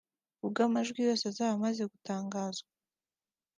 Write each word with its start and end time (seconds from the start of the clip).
ubwo 0.45 0.59
amajwi 0.67 0.99
yose 1.07 1.23
azaba 1.25 1.51
amaze 1.57 1.83
gutangazwa 1.91 2.69